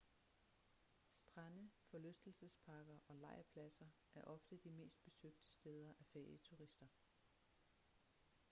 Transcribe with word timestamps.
strande 1.15 1.69
forlystelsesparker 1.91 2.99
og 3.07 3.15
lejrpladser 3.15 3.87
er 4.13 4.21
ofte 4.21 4.57
de 4.57 4.71
mest 4.71 5.03
besøgte 5.03 5.47
steder 5.47 5.89
af 5.99 6.05
ferieturister 6.13 6.87